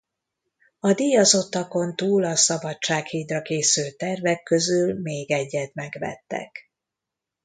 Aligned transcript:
A 0.79 0.93
díjazottakon 0.93 1.95
túl 1.95 2.23
a 2.23 2.35
Szabadság 2.35 3.05
hídra 3.05 3.41
készült 3.41 3.97
tervek 3.97 4.43
közül 4.43 5.01
még 5.01 5.31
egyet 5.31 5.73
megvettek. 5.73 6.71